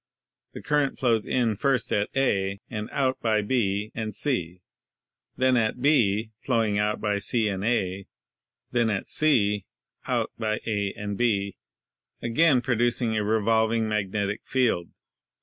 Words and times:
The 0.53 0.63
current 0.63 0.97
flows 0.97 1.27
in 1.27 1.55
first 1.55 1.93
at 1.93 2.09
A 2.15 2.59
(and 2.71 2.89
out 2.91 3.19
by 3.21 3.43
B 3.43 3.91
and 3.93 4.15
C), 4.15 4.63
then 5.37 5.55
at 5.55 5.79
B 5.79 6.31
(flowing 6.39 6.79
out 6.79 6.99
by 6.99 7.19
C 7.19 7.47
and 7.47 7.63
A), 7.63 8.07
then 8.71 8.89
at 8.89 9.07
C 9.07 9.67
(out 10.07 10.31
by 10.39 10.59
A 10.65 10.91
and 10.93 11.19
B), 11.19 11.55
again 12.19 12.61
producing 12.63 13.15
a 13.15 13.23
revolving 13.23 13.87
magnetic 13.87 14.41
field. 14.43 14.89